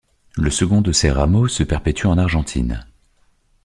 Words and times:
Le 0.35 0.49
second 0.49 0.81
de 0.81 0.91
ces 0.93 1.11
rameaux 1.11 1.47
se 1.47 1.61
perpétue 1.61 2.07
en 2.07 2.17
Argentine. 2.17 2.87